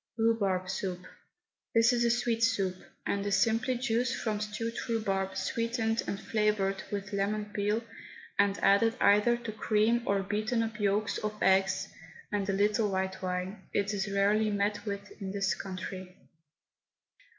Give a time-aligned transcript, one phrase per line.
[0.17, 0.97] RHUBARB SOUP.
[1.75, 6.81] This is a sweet soup, and is simply juice from stewed rhubarb sweetened and flavoured
[6.91, 7.83] with lemon peel
[8.39, 11.87] and added either to cream or beaten up yolks of eggs
[12.31, 13.61] and a little white wine.
[13.73, 16.17] It is rarely met with in this country.